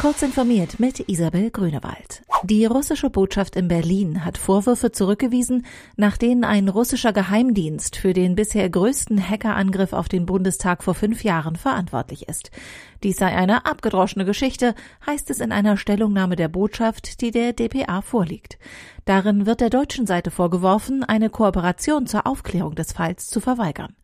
[0.00, 2.22] Kurz informiert mit Isabel Grünewald.
[2.42, 8.34] Die russische Botschaft in Berlin hat Vorwürfe zurückgewiesen, nach denen ein russischer Geheimdienst für den
[8.34, 12.50] bisher größten Hackerangriff auf den Bundestag vor fünf Jahren verantwortlich ist.
[13.02, 14.74] Dies sei eine abgedroschene Geschichte,
[15.04, 18.58] heißt es in einer Stellungnahme der Botschaft, die der DPA vorliegt.
[19.04, 23.94] Darin wird der deutschen Seite vorgeworfen, eine Kooperation zur Aufklärung des Falls zu verweigern.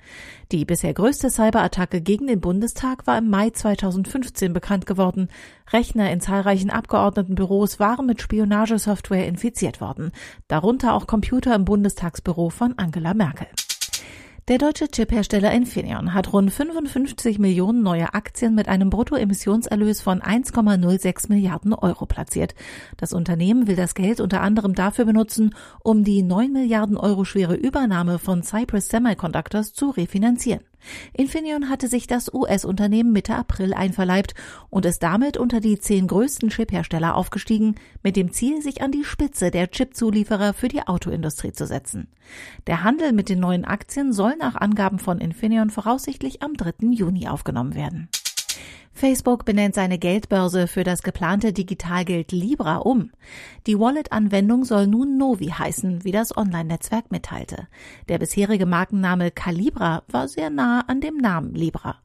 [0.53, 5.29] Die bisher größte Cyberattacke gegen den Bundestag war im Mai 2015 bekannt geworden.
[5.73, 10.13] Rechner in zahlreichen Abgeordnetenbüros waren mit Spionagesoftware infiziert worden,
[10.49, 13.49] darunter auch Computer im Bundestagsbüro von Angela Merkel.
[14.49, 21.29] Der deutsche Chiphersteller Infineon hat rund 55 Millionen neue Aktien mit einem Bruttoemissionserlös von 1,06
[21.31, 22.55] Milliarden Euro platziert.
[22.97, 27.57] Das Unternehmen will das Geld unter anderem dafür benutzen, um die 9 Milliarden Euro schwere
[27.57, 30.61] Übernahme von Cypress Semiconductors zu refinanzieren.
[31.13, 34.35] Infineon hatte sich das US-Unternehmen Mitte April einverleibt
[34.71, 39.05] und ist damit unter die zehn größten Chiphersteller aufgestiegen, mit dem Ziel, sich an die
[39.05, 42.09] Spitze der Chipzulieferer für die Autoindustrie zu setzen.
[42.67, 46.91] Der Handel mit den neuen Aktien soll nach Angaben von Infineon voraussichtlich am 3.
[46.91, 48.09] Juni aufgenommen werden.
[48.97, 53.11] Facebook benennt seine Geldbörse für das geplante Digitalgeld Libra um.
[53.67, 57.69] Die Wallet-Anwendung soll nun Novi heißen, wie das Online-Netzwerk mitteilte.
[58.09, 61.97] Der bisherige Markenname Calibra war sehr nah an dem Namen Libra.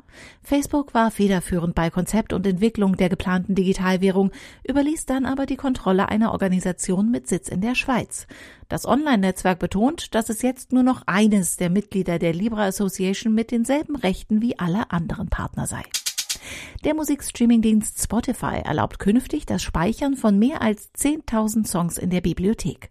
[0.44, 4.32] Facebook war federführend bei Konzept und Entwicklung der geplanten Digitalwährung,
[4.68, 8.28] überließ dann aber die Kontrolle einer Organisation mit Sitz in der Schweiz.
[8.68, 13.52] Das Online-Netzwerk betont, dass es jetzt nur noch eines der Mitglieder der Libra Association mit
[13.52, 15.84] denselben Rechten wie alle anderen Partner sei.
[16.84, 22.90] Der Musikstreamingdienst Spotify erlaubt künftig das Speichern von mehr als 10.000 Songs in der Bibliothek.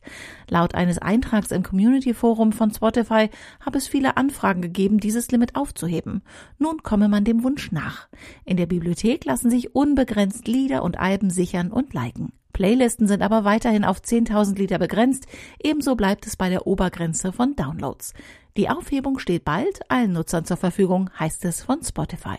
[0.48, 5.56] Laut eines Eintrags im Community Forum von Spotify habe es viele Anfragen gegeben, dieses Limit
[5.56, 6.22] aufzuheben.
[6.56, 8.06] Nun komme man dem Wunsch nach.
[8.44, 12.33] In der Bibliothek lassen sich unbegrenzt Lieder und Alben sichern und liken.
[12.52, 15.27] Playlisten sind aber weiterhin auf 10.000 Lieder begrenzt,
[15.61, 18.14] ebenso bleibt es bei der Obergrenze von Downloads.
[18.56, 22.39] Die Aufhebung steht bald allen Nutzern zur Verfügung, heißt es von Spotify.